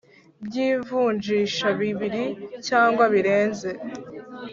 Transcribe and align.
by 0.45 0.55
ivunjisha 0.69 1.67
bibiri 1.79 2.25
cyangwa 2.67 3.03
birenze 3.13 3.69